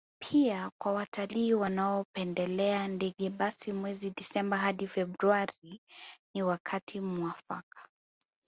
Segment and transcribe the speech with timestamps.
[0.19, 5.81] Pia kwa watalii wanaopendelea ndege basi mwezi Disemba hadi Februari
[6.35, 7.87] ni wakati muafaka